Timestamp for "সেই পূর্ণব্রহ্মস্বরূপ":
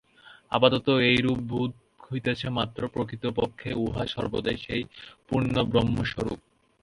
4.57-6.39